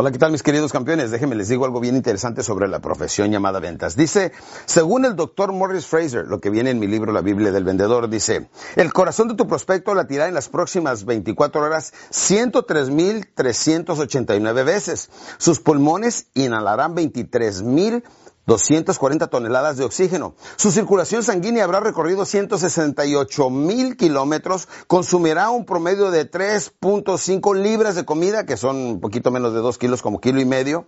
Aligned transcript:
Hola, 0.00 0.12
¿qué 0.12 0.18
tal 0.18 0.30
mis 0.30 0.44
queridos 0.44 0.70
campeones? 0.70 1.10
Déjenme 1.10 1.34
les 1.34 1.48
digo 1.48 1.64
algo 1.64 1.80
bien 1.80 1.96
interesante 1.96 2.44
sobre 2.44 2.68
la 2.68 2.78
profesión 2.78 3.32
llamada 3.32 3.58
ventas. 3.58 3.96
Dice, 3.96 4.30
según 4.64 5.04
el 5.04 5.16
doctor 5.16 5.52
Morris 5.52 5.86
Fraser, 5.86 6.24
lo 6.28 6.40
que 6.40 6.50
viene 6.50 6.70
en 6.70 6.78
mi 6.78 6.86
libro 6.86 7.10
La 7.10 7.20
Biblia 7.20 7.50
del 7.50 7.64
Vendedor, 7.64 8.08
dice, 8.08 8.48
el 8.76 8.92
corazón 8.92 9.26
de 9.26 9.34
tu 9.34 9.48
prospecto 9.48 9.94
latirá 9.94 10.28
en 10.28 10.34
las 10.34 10.48
próximas 10.48 11.04
24 11.04 11.62
horas 11.62 11.92
103.389 12.12 14.64
veces. 14.64 15.10
Sus 15.36 15.58
pulmones 15.58 16.28
inhalarán 16.34 16.94
23.000 16.94 18.04
240 18.48 19.26
toneladas 19.26 19.76
de 19.76 19.84
oxígeno. 19.84 20.34
Su 20.56 20.70
circulación 20.72 21.22
sanguínea 21.22 21.64
habrá 21.64 21.80
recorrido 21.80 22.24
168 22.24 23.50
mil 23.50 23.98
kilómetros, 23.98 24.68
consumirá 24.86 25.50
un 25.50 25.66
promedio 25.66 26.10
de 26.10 26.28
3.5 26.28 27.54
libras 27.54 27.94
de 27.94 28.06
comida, 28.06 28.46
que 28.46 28.56
son 28.56 28.76
un 28.76 29.00
poquito 29.00 29.30
menos 29.30 29.52
de 29.52 29.60
2 29.60 29.76
kilos 29.76 30.00
como 30.00 30.18
kilo 30.18 30.40
y 30.40 30.46
medio. 30.46 30.86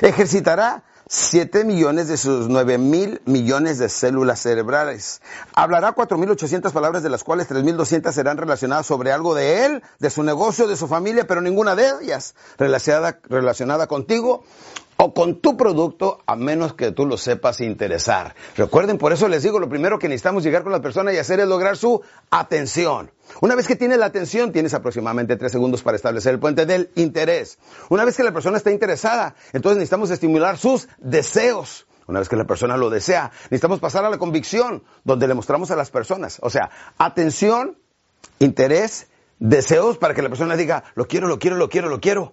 Ejercitará 0.00 0.82
7 1.08 1.64
millones 1.64 2.08
de 2.08 2.16
sus 2.16 2.48
9 2.48 2.78
mil 2.78 3.20
millones 3.24 3.78
de 3.78 3.88
células 3.88 4.40
cerebrales. 4.40 5.22
Hablará 5.54 5.94
4.800 5.94 6.72
palabras, 6.72 7.04
de 7.04 7.10
las 7.10 7.22
cuales 7.22 7.48
3.200 7.48 8.10
serán 8.10 8.36
relacionadas 8.36 8.86
sobre 8.86 9.12
algo 9.12 9.36
de 9.36 9.64
él, 9.64 9.84
de 10.00 10.10
su 10.10 10.24
negocio, 10.24 10.66
de 10.66 10.74
su 10.74 10.88
familia, 10.88 11.24
pero 11.24 11.40
ninguna 11.40 11.76
de 11.76 11.88
ellas 12.02 12.34
relacionada, 12.58 13.20
relacionada 13.28 13.86
contigo 13.86 14.42
o 14.96 15.12
con 15.12 15.40
tu 15.40 15.56
producto 15.56 16.18
a 16.26 16.36
menos 16.36 16.74
que 16.74 16.92
tú 16.92 17.06
lo 17.06 17.16
sepas 17.16 17.60
interesar. 17.60 18.34
Recuerden, 18.56 18.98
por 18.98 19.12
eso 19.12 19.28
les 19.28 19.42
digo, 19.42 19.58
lo 19.58 19.68
primero 19.68 19.98
que 19.98 20.08
necesitamos 20.08 20.42
llegar 20.42 20.62
con 20.62 20.72
la 20.72 20.80
persona 20.80 21.12
y 21.12 21.18
hacer 21.18 21.40
es 21.40 21.48
lograr 21.48 21.76
su 21.76 22.02
atención. 22.30 23.10
Una 23.40 23.54
vez 23.54 23.66
que 23.66 23.76
tienes 23.76 23.98
la 23.98 24.06
atención, 24.06 24.52
tienes 24.52 24.74
aproximadamente 24.74 25.36
tres 25.36 25.52
segundos 25.52 25.82
para 25.82 25.96
establecer 25.96 26.34
el 26.34 26.40
puente 26.40 26.64
del 26.64 26.90
interés. 26.94 27.58
Una 27.88 28.04
vez 28.04 28.16
que 28.16 28.22
la 28.22 28.32
persona 28.32 28.56
está 28.56 28.70
interesada, 28.70 29.34
entonces 29.52 29.78
necesitamos 29.78 30.10
estimular 30.10 30.56
sus 30.56 30.88
deseos. 30.98 31.86
Una 32.06 32.20
vez 32.20 32.28
que 32.28 32.36
la 32.36 32.46
persona 32.46 32.76
lo 32.76 32.88
desea, 32.88 33.32
necesitamos 33.44 33.80
pasar 33.80 34.04
a 34.04 34.10
la 34.10 34.18
convicción, 34.18 34.84
donde 35.04 35.26
le 35.26 35.34
mostramos 35.34 35.72
a 35.72 35.76
las 35.76 35.90
personas. 35.90 36.38
O 36.40 36.50
sea, 36.50 36.70
atención, 36.98 37.78
interés, 38.38 39.08
deseos 39.40 39.98
para 39.98 40.14
que 40.14 40.22
la 40.22 40.28
persona 40.28 40.56
diga, 40.56 40.84
lo 40.94 41.08
quiero, 41.08 41.26
lo 41.26 41.40
quiero, 41.40 41.56
lo 41.56 41.68
quiero, 41.68 41.88
lo 41.88 42.00
quiero. 42.00 42.32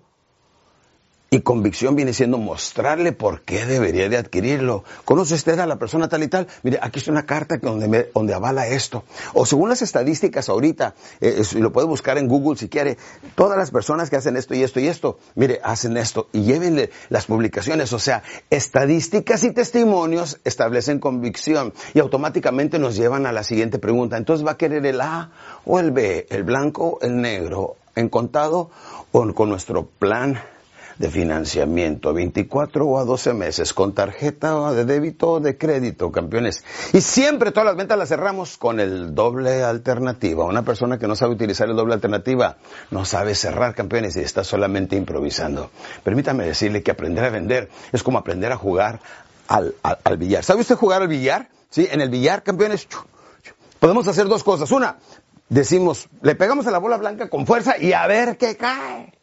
Y 1.33 1.41
convicción 1.41 1.95
viene 1.95 2.13
siendo 2.13 2.37
mostrarle 2.37 3.11
por 3.11 3.41
qué 3.41 3.65
debería 3.65 4.07
de 4.07 4.17
adquirirlo. 4.17 4.83
¿Conoce 5.03 5.33
usted 5.33 5.57
a 5.57 5.65
la 5.65 5.77
persona 5.77 6.07
tal 6.07 6.21
y 6.21 6.27
tal? 6.27 6.45
Mire, 6.61 6.77
aquí 6.79 6.99
está 6.99 7.09
una 7.09 7.25
carta 7.25 7.57
donde, 7.59 8.11
donde 8.13 8.35
avala 8.35 8.67
esto. 8.67 9.03
O 9.33 9.43
según 9.43 9.69
las 9.69 9.81
estadísticas 9.81 10.47
ahorita, 10.47 10.93
eh, 11.21 11.41
lo 11.55 11.73
puede 11.73 11.87
buscar 11.87 12.19
en 12.19 12.27
Google 12.27 12.55
si 12.55 12.69
quiere, 12.69 12.99
todas 13.33 13.57
las 13.57 13.71
personas 13.71 14.11
que 14.11 14.15
hacen 14.15 14.37
esto 14.37 14.53
y 14.53 14.61
esto 14.61 14.79
y 14.79 14.87
esto, 14.87 15.17
mire, 15.33 15.59
hacen 15.63 15.97
esto 15.97 16.27
y 16.33 16.43
llévenle 16.43 16.91
las 17.09 17.25
publicaciones. 17.25 17.93
O 17.93 17.99
sea, 17.99 18.21
estadísticas 18.51 19.43
y 19.43 19.53
testimonios 19.53 20.39
establecen 20.43 20.99
convicción 20.99 21.73
y 21.95 21.99
automáticamente 21.99 22.77
nos 22.77 22.95
llevan 22.95 23.25
a 23.25 23.31
la 23.31 23.43
siguiente 23.43 23.79
pregunta. 23.79 24.17
Entonces 24.17 24.45
va 24.45 24.51
a 24.51 24.57
querer 24.57 24.85
el 24.85 25.01
A 25.01 25.31
o 25.65 25.79
el 25.79 25.89
B, 25.89 26.27
el 26.29 26.43
blanco, 26.43 26.99
el 27.01 27.19
negro, 27.19 27.77
en 27.95 28.09
contado 28.09 28.69
o 29.11 29.33
con 29.33 29.49
nuestro 29.49 29.87
plan 29.87 30.39
de 30.97 31.09
financiamiento, 31.09 32.13
24 32.13 32.86
o 32.86 32.99
a 32.99 33.05
12 33.05 33.33
meses, 33.33 33.73
con 33.73 33.94
tarjeta 33.94 34.73
de 34.73 34.86
débito 34.86 35.31
o 35.31 35.39
de 35.39 35.58
crédito, 35.58 36.11
campeones. 36.11 36.63
Y 36.94 37.02
siempre 37.02 37.52
todas 37.52 37.66
las 37.66 37.75
ventas 37.75 37.97
las 37.97 38.09
cerramos 38.09 38.58
con 38.58 38.80
el 38.80 39.16
doble 39.16 39.63
alternativa. 39.63 40.45
Una 40.45 40.63
persona 40.63 40.97
que 40.97 41.08
no 41.08 41.16
sabe 41.16 41.33
utilizar 41.33 41.69
el 41.69 41.75
doble 41.75 41.94
alternativa 41.94 42.58
no 42.91 43.05
sabe 43.05 43.35
cerrar, 43.35 43.75
campeones, 43.75 44.16
y 44.16 44.22
está 44.22 44.44
solamente 44.44 44.95
improvisando. 44.95 45.72
Permítame 46.03 46.45
decirle 46.45 46.83
que 46.83 46.91
aprender 46.91 47.25
a 47.25 47.30
vender 47.30 47.69
es 47.91 48.03
como 48.03 48.17
aprender 48.17 48.52
a 48.52 48.57
jugar 48.57 49.00
al, 49.47 49.75
al, 49.81 50.17
billar. 50.17 50.44
¿Sabe 50.44 50.61
usted 50.61 50.75
jugar 50.75 51.02
al 51.02 51.07
billar? 51.07 51.50
Sí, 51.69 51.88
en 51.91 52.02
el 52.02 52.09
billar, 52.09 52.44
campeones, 52.44 52.88
podemos 53.79 54.07
hacer 54.07 54.28
dos 54.28 54.44
cosas. 54.44 54.72
Una, 54.72 54.97
decimos, 55.50 56.07
le 56.22 56.35
pegamos 56.35 56.67
a 56.67 56.72
la 56.72 56.78
bola 56.78 56.97
blanca 56.97 57.29
con 57.29 57.46
fuerza 57.46 57.78
y 57.78 57.94
a 57.94 58.06
ver 58.07 58.38
qué 58.38 58.56
cae. 58.56 59.22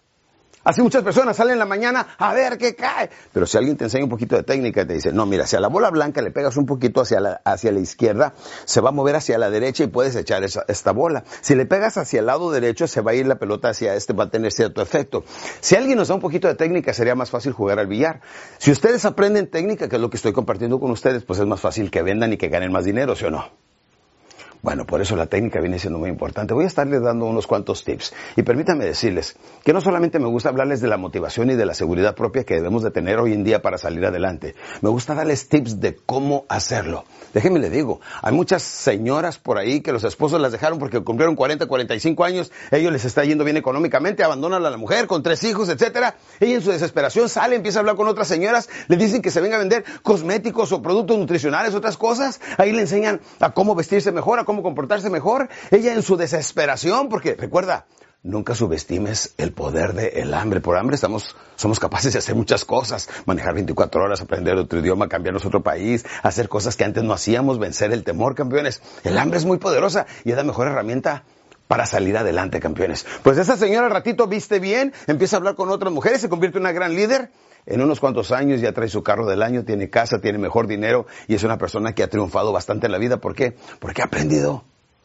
Así 0.62 0.82
muchas 0.82 1.02
personas 1.02 1.36
salen 1.36 1.54
en 1.54 1.58
la 1.58 1.64
mañana 1.64 2.06
a 2.18 2.34
ver 2.34 2.58
qué 2.58 2.74
cae. 2.74 3.08
Pero 3.32 3.46
si 3.46 3.56
alguien 3.56 3.76
te 3.76 3.84
enseña 3.84 4.04
un 4.04 4.10
poquito 4.10 4.36
de 4.36 4.42
técnica 4.42 4.82
y 4.82 4.86
te 4.86 4.92
dice, 4.94 5.12
no, 5.12 5.24
mira, 5.24 5.46
si 5.46 5.56
a 5.56 5.60
la 5.60 5.68
bola 5.68 5.90
blanca 5.90 6.20
le 6.20 6.30
pegas 6.30 6.56
un 6.58 6.66
poquito 6.66 7.00
hacia 7.00 7.20
la, 7.20 7.40
hacia 7.44 7.72
la 7.72 7.80
izquierda, 7.80 8.34
se 8.66 8.80
va 8.80 8.90
a 8.90 8.92
mover 8.92 9.16
hacia 9.16 9.38
la 9.38 9.48
derecha 9.48 9.84
y 9.84 9.86
puedes 9.86 10.14
echar 10.16 10.44
esa, 10.44 10.64
esta 10.68 10.92
bola. 10.92 11.24
Si 11.40 11.54
le 11.54 11.64
pegas 11.64 11.96
hacia 11.96 12.20
el 12.20 12.26
lado 12.26 12.50
derecho, 12.50 12.86
se 12.86 13.00
va 13.00 13.12
a 13.12 13.14
ir 13.14 13.26
la 13.26 13.36
pelota 13.36 13.70
hacia 13.70 13.94
este, 13.94 14.12
va 14.12 14.24
a 14.24 14.30
tener 14.30 14.52
cierto 14.52 14.82
efecto. 14.82 15.24
Si 15.60 15.76
alguien 15.76 15.96
nos 15.96 16.08
da 16.08 16.14
un 16.14 16.20
poquito 16.20 16.48
de 16.48 16.54
técnica, 16.54 16.92
sería 16.92 17.14
más 17.14 17.30
fácil 17.30 17.52
jugar 17.52 17.78
al 17.78 17.86
billar. 17.86 18.20
Si 18.58 18.70
ustedes 18.70 19.04
aprenden 19.04 19.50
técnica, 19.50 19.88
que 19.88 19.96
es 19.96 20.02
lo 20.02 20.10
que 20.10 20.16
estoy 20.16 20.32
compartiendo 20.32 20.78
con 20.78 20.90
ustedes, 20.90 21.24
pues 21.24 21.38
es 21.38 21.46
más 21.46 21.60
fácil 21.60 21.90
que 21.90 22.02
vendan 22.02 22.32
y 22.32 22.36
que 22.36 22.48
ganen 22.48 22.70
más 22.70 22.84
dinero, 22.84 23.16
¿sí 23.16 23.24
o 23.24 23.30
no? 23.30 23.59
Bueno, 24.62 24.84
por 24.84 25.00
eso 25.00 25.16
la 25.16 25.26
técnica 25.26 25.58
viene 25.60 25.78
siendo 25.78 25.98
muy 25.98 26.10
importante. 26.10 26.52
Voy 26.52 26.64
a 26.64 26.66
estarles 26.66 27.00
dando 27.02 27.24
unos 27.24 27.46
cuantos 27.46 27.82
tips. 27.82 28.12
Y 28.36 28.42
permítanme 28.42 28.84
decirles 28.84 29.36
que 29.64 29.72
no 29.72 29.80
solamente 29.80 30.18
me 30.18 30.26
gusta 30.26 30.50
hablarles 30.50 30.82
de 30.82 30.88
la 30.88 30.98
motivación 30.98 31.50
y 31.50 31.54
de 31.54 31.64
la 31.64 31.72
seguridad 31.72 32.14
propia 32.14 32.44
que 32.44 32.54
debemos 32.54 32.82
de 32.82 32.90
tener 32.90 33.18
hoy 33.18 33.32
en 33.32 33.42
día 33.42 33.62
para 33.62 33.78
salir 33.78 34.04
adelante. 34.04 34.54
Me 34.82 34.90
gusta 34.90 35.14
darles 35.14 35.48
tips 35.48 35.80
de 35.80 35.96
cómo 35.96 36.44
hacerlo. 36.48 37.04
Déjenme 37.32 37.58
le 37.58 37.70
digo, 37.70 38.00
hay 38.22 38.34
muchas 38.34 38.62
señoras 38.62 39.38
por 39.38 39.56
ahí 39.56 39.80
que 39.80 39.92
los 39.92 40.04
esposos 40.04 40.40
las 40.40 40.52
dejaron 40.52 40.78
porque 40.78 41.00
cumplieron 41.00 41.36
40, 41.36 41.66
45 41.66 42.24
años, 42.24 42.52
ellos 42.70 42.92
les 42.92 43.04
está 43.04 43.24
yendo 43.24 43.44
bien 43.44 43.56
económicamente, 43.56 44.24
abandonan 44.24 44.64
a 44.66 44.70
la 44.70 44.76
mujer 44.76 45.06
con 45.06 45.22
tres 45.22 45.42
hijos, 45.44 45.68
etcétera. 45.68 46.16
Ella 46.38 46.56
en 46.56 46.62
su 46.62 46.70
desesperación 46.70 47.28
sale, 47.28 47.56
empieza 47.56 47.78
a 47.78 47.80
hablar 47.80 47.96
con 47.96 48.08
otras 48.08 48.28
señoras, 48.28 48.68
le 48.88 48.96
dicen 48.96 49.22
que 49.22 49.30
se 49.30 49.40
venga 49.40 49.56
a 49.56 49.60
vender 49.60 49.84
cosméticos 50.02 50.72
o 50.72 50.82
productos 50.82 51.18
nutricionales, 51.18 51.74
otras 51.74 51.96
cosas. 51.96 52.40
Ahí 52.58 52.72
le 52.72 52.82
enseñan 52.82 53.20
a 53.38 53.52
cómo 53.52 53.74
vestirse 53.74 54.12
mejor, 54.12 54.38
cómo 54.50 54.64
comportarse 54.64 55.10
mejor. 55.10 55.48
Ella 55.70 55.94
en 55.94 56.02
su 56.02 56.16
desesperación, 56.16 57.08
porque 57.08 57.36
recuerda, 57.36 57.86
Nunca 58.22 58.54
subestimes 58.54 59.32
el 59.38 59.54
poder 59.54 59.94
del 59.94 60.34
hambre. 60.34 60.60
Por 60.60 60.76
hambre 60.76 60.94
estamos, 60.94 61.34
somos 61.56 61.80
capaces 61.80 62.12
de 62.12 62.18
hacer 62.18 62.34
muchas 62.34 62.66
cosas. 62.66 63.08
Manejar 63.24 63.54
24 63.54 64.02
horas, 64.02 64.20
aprender 64.20 64.58
otro 64.58 64.80
idioma, 64.80 65.08
cambiarnos 65.08 65.46
otro 65.46 65.62
país, 65.62 66.04
hacer 66.22 66.50
cosas 66.50 66.76
que 66.76 66.84
antes 66.84 67.02
no 67.02 67.14
hacíamos, 67.14 67.58
vencer 67.58 67.92
el 67.92 68.04
temor, 68.04 68.34
campeones. 68.34 68.82
El 69.04 69.16
hambre 69.16 69.38
es 69.38 69.46
muy 69.46 69.56
poderosa 69.56 70.04
y 70.22 70.32
es 70.32 70.36
la 70.36 70.44
mejor 70.44 70.66
herramienta 70.66 71.24
para 71.70 71.86
salir 71.86 72.16
adelante, 72.16 72.58
campeones. 72.58 73.06
Pues 73.22 73.38
esa 73.38 73.56
señora 73.56 73.86
al 73.86 73.92
ratito 73.92 74.26
viste 74.26 74.58
bien, 74.58 74.92
empieza 75.06 75.36
a 75.36 75.38
hablar 75.38 75.54
con 75.54 75.70
otras 75.70 75.92
mujeres, 75.92 76.20
se 76.20 76.28
convierte 76.28 76.58
en 76.58 76.62
una 76.62 76.72
gran 76.72 76.96
líder. 76.96 77.30
En 77.64 77.80
unos 77.80 78.00
cuantos 78.00 78.32
años 78.32 78.60
ya 78.60 78.72
trae 78.72 78.88
su 78.88 79.04
carro 79.04 79.24
del 79.24 79.40
año, 79.40 79.64
tiene 79.64 79.88
casa, 79.88 80.20
tiene 80.20 80.38
mejor 80.38 80.66
dinero 80.66 81.06
y 81.28 81.36
es 81.36 81.44
una 81.44 81.58
persona 81.58 81.94
que 81.94 82.02
ha 82.02 82.08
triunfado 82.08 82.50
bastante 82.50 82.86
en 82.86 82.92
la 82.92 82.98
vida. 82.98 83.18
¿Por 83.18 83.36
qué? 83.36 83.54
Porque 83.78 84.02
ha 84.02 84.06
aprendido 84.06 84.64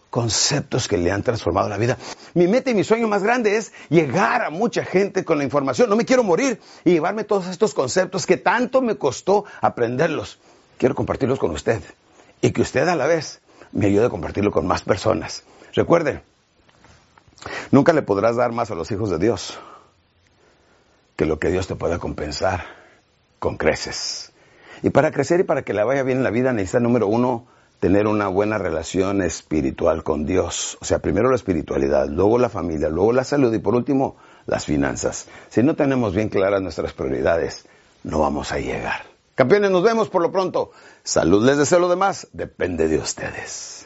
conceptos 0.09 0.87
que 0.87 0.97
le 0.97 1.11
han 1.11 1.21
transformado 1.21 1.69
la 1.69 1.77
vida. 1.77 1.99
Mi 2.33 2.47
meta 2.47 2.71
y 2.71 2.73
mi 2.73 2.83
sueño 2.83 3.07
más 3.07 3.21
grande 3.21 3.57
es 3.57 3.71
llegar 3.89 4.41
a 4.41 4.49
mucha 4.49 4.83
gente 4.83 5.23
con 5.23 5.37
la 5.37 5.43
información. 5.43 5.87
No 5.87 5.95
me 5.95 6.03
quiero 6.05 6.23
morir 6.23 6.59
y 6.83 6.93
llevarme 6.93 7.25
todos 7.25 7.45
estos 7.45 7.75
conceptos 7.75 8.25
que 8.25 8.37
tanto 8.37 8.81
me 8.81 8.95
costó 8.95 9.45
aprenderlos. 9.61 10.39
Quiero 10.79 10.95
compartirlos 10.95 11.37
con 11.37 11.51
usted 11.51 11.79
y 12.41 12.49
que 12.49 12.63
usted 12.63 12.87
a 12.87 12.95
la 12.95 13.05
vez 13.05 13.41
me 13.71 13.85
ayude 13.85 14.07
a 14.07 14.09
compartirlo 14.09 14.49
con 14.49 14.65
más 14.65 14.81
personas. 14.81 15.43
Recuerden, 15.75 16.23
nunca 17.71 17.93
le 17.93 18.01
podrás 18.01 18.35
dar 18.35 18.51
más 18.51 18.71
a 18.71 18.75
los 18.75 18.91
hijos 18.91 19.09
de 19.09 19.19
Dios 19.19 19.57
que 21.15 21.25
lo 21.25 21.39
que 21.39 21.49
Dios 21.49 21.67
te 21.67 21.75
pueda 21.75 21.99
compensar 21.99 22.65
con 23.39 23.57
creces. 23.57 24.31
Y 24.81 24.89
para 24.89 25.11
crecer 25.11 25.39
y 25.39 25.43
para 25.43 25.63
que 25.63 25.73
le 25.73 25.83
vaya 25.83 26.03
bien 26.03 26.19
en 26.19 26.23
la 26.23 26.29
vida 26.29 26.51
necesita, 26.51 26.79
número 26.79 27.07
uno, 27.07 27.47
tener 27.79 28.07
una 28.07 28.27
buena 28.27 28.57
relación 28.57 29.21
espiritual 29.21 30.03
con 30.03 30.25
Dios. 30.25 30.77
O 30.81 30.85
sea, 30.85 30.99
primero 30.99 31.29
la 31.29 31.35
espiritualidad, 31.35 32.07
luego 32.09 32.37
la 32.37 32.49
familia, 32.49 32.89
luego 32.89 33.13
la 33.13 33.23
salud 33.23 33.53
y 33.53 33.59
por 33.59 33.75
último 33.75 34.17
las 34.45 34.65
finanzas. 34.65 35.27
Si 35.49 35.63
no 35.63 35.75
tenemos 35.75 36.13
bien 36.13 36.29
claras 36.29 36.61
nuestras 36.61 36.93
prioridades, 36.93 37.65
no 38.03 38.19
vamos 38.19 38.51
a 38.51 38.59
llegar. 38.59 39.05
Campeones, 39.35 39.71
nos 39.71 39.83
vemos 39.83 40.09
por 40.09 40.21
lo 40.21 40.31
pronto. 40.31 40.71
Salud 41.03 41.45
les 41.45 41.57
deseo 41.57 41.79
lo 41.79 41.89
demás, 41.89 42.27
depende 42.33 42.87
de 42.87 42.97
ustedes. 42.97 43.84